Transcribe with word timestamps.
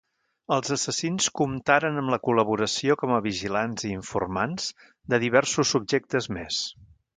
Els 0.55 0.71
assassins 0.75 1.27
comptaren 1.41 1.99
amb 2.03 2.13
la 2.13 2.19
col·laboració 2.29 2.97
com 3.03 3.13
a 3.17 3.21
vigilants 3.27 3.87
i 3.91 3.93
informants 3.99 4.73
de 5.15 5.23
diversos 5.27 5.77
subjectes 5.77 6.33
més. 6.39 6.67